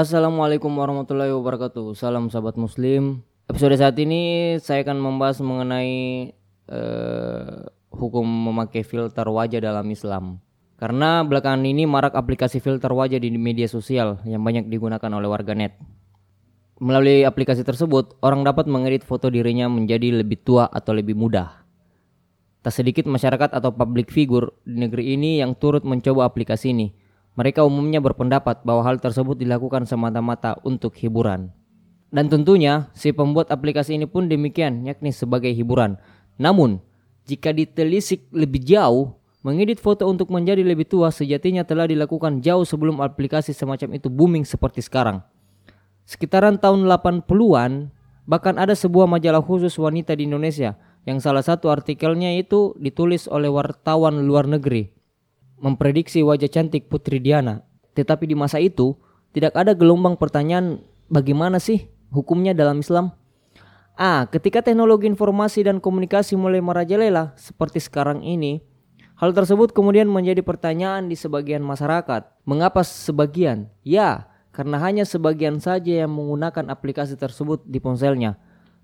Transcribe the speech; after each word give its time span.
Assalamualaikum 0.00 0.72
warahmatullahi 0.80 1.28
wabarakatuh. 1.28 1.92
Salam 1.92 2.32
sahabat 2.32 2.56
muslim. 2.56 3.20
Episode 3.52 3.76
saat 3.76 4.00
ini 4.00 4.56
saya 4.56 4.80
akan 4.80 4.96
membahas 4.96 5.44
mengenai 5.44 6.32
uh, 6.72 7.68
hukum 7.92 8.24
memakai 8.24 8.80
filter 8.80 9.28
wajah 9.28 9.60
dalam 9.60 9.84
Islam. 9.92 10.40
Karena 10.80 11.20
belakangan 11.20 11.68
ini 11.68 11.84
marak 11.84 12.16
aplikasi 12.16 12.64
filter 12.64 12.88
wajah 12.88 13.20
di 13.20 13.28
media 13.36 13.68
sosial 13.68 14.24
yang 14.24 14.40
banyak 14.40 14.72
digunakan 14.72 15.12
oleh 15.12 15.28
warganet. 15.28 15.76
Melalui 16.80 17.28
aplikasi 17.28 17.60
tersebut, 17.60 18.16
orang 18.24 18.40
dapat 18.40 18.72
mengedit 18.72 19.04
foto 19.04 19.28
dirinya 19.28 19.68
menjadi 19.68 20.24
lebih 20.24 20.40
tua 20.40 20.64
atau 20.72 20.96
lebih 20.96 21.12
muda. 21.12 21.60
Tak 22.64 22.72
sedikit 22.72 23.04
masyarakat 23.04 23.52
atau 23.52 23.68
public 23.68 24.08
figure 24.08 24.48
di 24.64 24.80
negeri 24.80 25.12
ini 25.12 25.44
yang 25.44 25.52
turut 25.60 25.84
mencoba 25.84 26.24
aplikasi 26.24 26.72
ini 26.72 26.88
mereka 27.40 27.64
umumnya 27.64 28.04
berpendapat 28.04 28.60
bahwa 28.68 28.84
hal 28.84 29.00
tersebut 29.00 29.32
dilakukan 29.40 29.88
semata-mata 29.88 30.60
untuk 30.60 30.92
hiburan. 31.00 31.48
Dan 32.12 32.28
tentunya 32.28 32.92
si 32.92 33.16
pembuat 33.16 33.48
aplikasi 33.48 33.96
ini 33.96 34.04
pun 34.04 34.28
demikian, 34.28 34.84
yakni 34.84 35.08
sebagai 35.08 35.48
hiburan. 35.48 35.96
Namun, 36.36 36.84
jika 37.24 37.56
ditelisik 37.56 38.28
lebih 38.28 38.60
jauh, 38.60 39.16
mengedit 39.40 39.80
foto 39.80 40.04
untuk 40.04 40.28
menjadi 40.28 40.60
lebih 40.60 40.84
tua 40.84 41.08
sejatinya 41.08 41.64
telah 41.64 41.88
dilakukan 41.88 42.44
jauh 42.44 42.68
sebelum 42.68 43.00
aplikasi 43.00 43.56
semacam 43.56 43.96
itu 43.96 44.12
booming 44.12 44.44
seperti 44.44 44.84
sekarang. 44.84 45.24
Sekitaran 46.04 46.60
tahun 46.60 46.84
80-an, 46.92 47.88
bahkan 48.28 48.60
ada 48.60 48.76
sebuah 48.76 49.08
majalah 49.08 49.40
khusus 49.40 49.72
wanita 49.80 50.12
di 50.12 50.28
Indonesia 50.28 50.76
yang 51.08 51.24
salah 51.24 51.40
satu 51.40 51.72
artikelnya 51.72 52.36
itu 52.36 52.76
ditulis 52.76 53.24
oleh 53.32 53.48
wartawan 53.48 54.28
luar 54.28 54.44
negeri 54.44 54.99
memprediksi 55.60 56.24
wajah 56.24 56.48
cantik 56.48 56.88
Putri 56.88 57.20
Diana. 57.20 57.62
Tetapi 57.94 58.24
di 58.24 58.34
masa 58.34 58.58
itu 58.58 58.96
tidak 59.36 59.54
ada 59.54 59.76
gelombang 59.76 60.16
pertanyaan 60.16 60.80
bagaimana 61.12 61.60
sih 61.60 61.86
hukumnya 62.10 62.56
dalam 62.56 62.80
Islam. 62.80 63.12
Ah, 64.00 64.24
ketika 64.32 64.64
teknologi 64.64 65.04
informasi 65.04 65.68
dan 65.68 65.76
komunikasi 65.76 66.32
mulai 66.32 66.64
merajalela 66.64 67.36
seperti 67.36 67.84
sekarang 67.84 68.24
ini, 68.24 68.64
hal 69.20 69.36
tersebut 69.36 69.76
kemudian 69.76 70.08
menjadi 70.08 70.40
pertanyaan 70.40 71.06
di 71.12 71.14
sebagian 71.20 71.60
masyarakat. 71.60 72.24
Mengapa 72.48 72.80
sebagian? 72.80 73.68
Ya, 73.84 74.32
karena 74.56 74.80
hanya 74.80 75.04
sebagian 75.04 75.60
saja 75.60 76.08
yang 76.08 76.16
menggunakan 76.16 76.72
aplikasi 76.72 77.20
tersebut 77.20 77.60
di 77.68 77.76
ponselnya. 77.76 78.40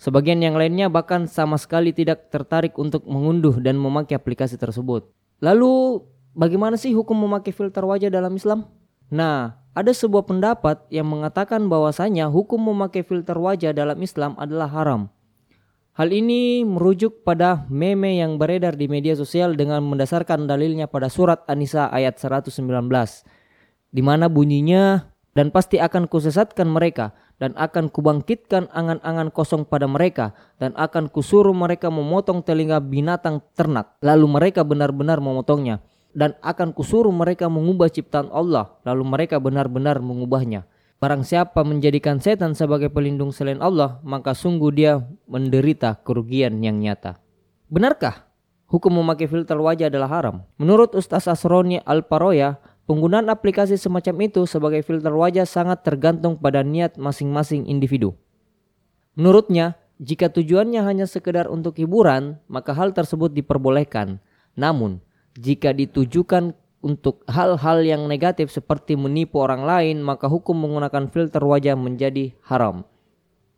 Sebagian 0.00 0.40
yang 0.40 0.56
lainnya 0.56 0.88
bahkan 0.88 1.28
sama 1.28 1.60
sekali 1.60 1.92
tidak 1.92 2.32
tertarik 2.32 2.72
untuk 2.80 3.04
mengunduh 3.04 3.60
dan 3.60 3.76
memakai 3.76 4.16
aplikasi 4.16 4.56
tersebut. 4.56 5.10
Lalu 5.44 6.00
Bagaimana 6.30 6.78
sih 6.78 6.94
hukum 6.94 7.18
memakai 7.18 7.50
filter 7.50 7.82
wajah 7.82 8.10
dalam 8.10 8.30
Islam? 8.38 8.70
Nah, 9.10 9.58
ada 9.74 9.90
sebuah 9.90 10.26
pendapat 10.26 10.86
yang 10.90 11.10
mengatakan 11.10 11.66
bahwasanya 11.66 12.30
hukum 12.30 12.70
memakai 12.70 13.02
filter 13.02 13.34
wajah 13.34 13.74
dalam 13.74 13.98
Islam 13.98 14.38
adalah 14.38 14.70
haram. 14.70 15.10
Hal 15.98 16.14
ini 16.14 16.62
merujuk 16.62 17.26
pada 17.26 17.66
meme 17.66 18.22
yang 18.22 18.38
beredar 18.38 18.78
di 18.78 18.86
media 18.86 19.18
sosial 19.18 19.58
dengan 19.58 19.82
mendasarkan 19.82 20.46
dalilnya 20.46 20.86
pada 20.86 21.10
surat 21.10 21.42
An-Nisa 21.50 21.90
ayat 21.90 22.14
119 22.16 22.62
di 23.90 24.02
mana 24.06 24.30
bunyinya 24.30 25.10
dan 25.34 25.50
pasti 25.50 25.82
akan 25.82 26.06
kusesatkan 26.06 26.70
mereka 26.70 27.10
dan 27.42 27.58
akan 27.58 27.90
kubangkitkan 27.90 28.70
angan-angan 28.70 29.34
kosong 29.34 29.66
pada 29.66 29.90
mereka 29.90 30.30
dan 30.62 30.74
akan 30.78 31.10
kusuruh 31.10 31.54
mereka 31.54 31.90
memotong 31.90 32.46
telinga 32.46 32.78
binatang 32.78 33.42
ternak 33.58 33.98
lalu 33.98 34.30
mereka 34.30 34.62
benar-benar 34.62 35.18
memotongnya 35.18 35.82
dan 36.10 36.34
akan 36.42 36.74
kusuruh 36.74 37.12
mereka 37.14 37.46
mengubah 37.46 37.90
ciptaan 37.90 38.28
Allah 38.34 38.74
lalu 38.82 39.04
mereka 39.06 39.38
benar-benar 39.38 40.02
mengubahnya. 40.02 40.66
Barang 41.00 41.24
siapa 41.24 41.64
menjadikan 41.64 42.20
setan 42.20 42.52
sebagai 42.52 42.92
pelindung 42.92 43.32
selain 43.32 43.64
Allah, 43.64 44.04
maka 44.04 44.36
sungguh 44.36 44.68
dia 44.68 45.00
menderita 45.24 45.96
kerugian 46.04 46.60
yang 46.60 46.76
nyata. 46.76 47.16
Benarkah 47.72 48.28
hukum 48.68 49.00
memakai 49.00 49.24
filter 49.24 49.56
wajah 49.56 49.88
adalah 49.88 50.12
haram? 50.12 50.36
Menurut 50.60 50.92
Ustaz 50.92 51.24
Asroni 51.24 51.80
Al-Paroya, 51.88 52.60
penggunaan 52.84 53.32
aplikasi 53.32 53.80
semacam 53.80 54.28
itu 54.28 54.44
sebagai 54.44 54.84
filter 54.84 55.16
wajah 55.16 55.48
sangat 55.48 55.80
tergantung 55.88 56.36
pada 56.36 56.60
niat 56.60 57.00
masing-masing 57.00 57.64
individu. 57.64 58.12
Menurutnya, 59.16 59.80
jika 59.96 60.28
tujuannya 60.28 60.84
hanya 60.84 61.08
sekedar 61.08 61.48
untuk 61.48 61.80
hiburan, 61.80 62.36
maka 62.44 62.76
hal 62.76 62.92
tersebut 62.92 63.32
diperbolehkan. 63.32 64.20
Namun, 64.52 65.00
jika 65.40 65.72
ditujukan 65.72 66.52
untuk 66.84 67.24
hal-hal 67.28 67.80
yang 67.80 68.04
negatif 68.04 68.52
seperti 68.52 68.96
menipu 68.96 69.40
orang 69.40 69.64
lain, 69.64 69.96
maka 70.04 70.28
hukum 70.28 70.52
menggunakan 70.52 71.08
filter 71.08 71.40
wajah 71.40 71.76
menjadi 71.76 72.36
haram. 72.44 72.84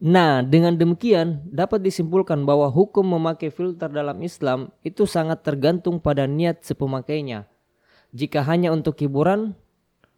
Nah, 0.00 0.40
dengan 0.40 0.80
demikian 0.80 1.44
dapat 1.44 1.84
disimpulkan 1.84 2.48
bahwa 2.48 2.72
hukum 2.72 3.04
memakai 3.04 3.52
filter 3.52 3.92
dalam 3.92 4.16
Islam 4.24 4.72
itu 4.80 5.04
sangat 5.04 5.44
tergantung 5.44 6.00
pada 6.00 6.24
niat 6.24 6.64
si 6.64 6.72
pemakainya. 6.72 7.44
Jika 8.16 8.40
hanya 8.48 8.72
untuk 8.72 8.96
hiburan, 8.96 9.52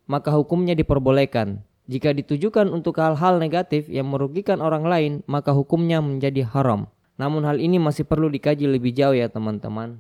maka 0.06 0.30
hukumnya 0.34 0.78
diperbolehkan. 0.78 1.66
Jika 1.90 2.14
ditujukan 2.14 2.70
untuk 2.70 3.02
hal-hal 3.02 3.42
negatif 3.42 3.90
yang 3.90 4.06
merugikan 4.06 4.62
orang 4.62 4.86
lain, 4.86 5.12
maka 5.26 5.50
hukumnya 5.50 5.98
menjadi 5.98 6.46
haram. 6.46 6.86
Namun 7.18 7.42
hal 7.42 7.58
ini 7.58 7.82
masih 7.82 8.06
perlu 8.06 8.30
dikaji 8.30 8.70
lebih 8.70 8.94
jauh 8.94 9.18
ya 9.18 9.26
teman-teman. 9.26 9.98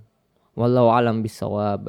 Wallahu 0.52 0.92
alam 0.92 1.24
bisawab. 1.24 1.88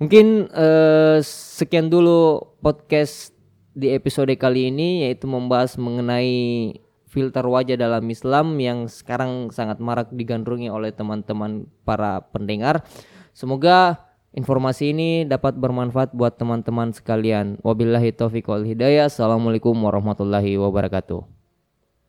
Mungkin 0.00 0.48
uh, 0.50 1.20
sekian 1.22 1.92
dulu 1.92 2.40
podcast 2.64 3.36
di 3.76 3.92
episode 3.94 4.32
kali 4.34 4.72
ini 4.72 5.06
yaitu 5.06 5.28
membahas 5.28 5.78
mengenai 5.78 6.74
filter 7.10 7.42
wajah 7.42 7.76
dalam 7.76 8.06
Islam 8.06 8.56
yang 8.58 8.86
sekarang 8.86 9.50
sangat 9.50 9.82
marak 9.82 10.08
digandrungi 10.14 10.70
oleh 10.70 10.94
teman-teman 10.94 11.66
para 11.82 12.22
pendengar. 12.30 12.86
Semoga 13.34 13.98
informasi 14.30 14.94
ini 14.94 15.10
dapat 15.26 15.58
bermanfaat 15.58 16.14
buat 16.14 16.38
teman-teman 16.38 16.94
sekalian. 16.94 17.58
Wabillahi 17.62 18.14
taufiq 18.14 18.46
wal 18.46 18.66
hidayah. 18.66 19.10
Assalamualaikum 19.10 19.74
warahmatullahi 19.74 20.54
wabarakatuh. 20.58 21.39